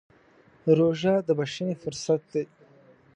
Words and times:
روژه 0.77 1.15
د 1.27 1.29
بښنې 1.37 1.73
فرصت 1.83 2.21
دی. 2.33 2.45